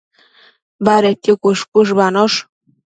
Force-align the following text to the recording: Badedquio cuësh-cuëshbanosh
Badedquio 0.89 1.37
cuësh-cuëshbanosh 1.43 2.45